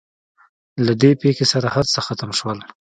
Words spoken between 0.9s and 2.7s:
دې پېښې سره هر څه ختم شول.